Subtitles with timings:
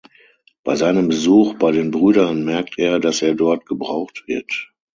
[0.63, 4.71] Bei seinem Besuch bei den Brüdern merkt er, dass er dort gebraucht wird.